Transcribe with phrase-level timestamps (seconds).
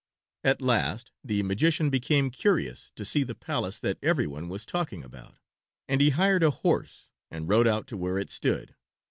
[0.43, 5.35] At last the magician became curious to see the palace that everyone was talking about,
[5.87, 8.73] and he hired a horse and rode out to where it stood.